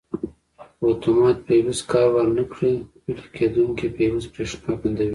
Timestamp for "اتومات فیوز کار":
0.89-2.07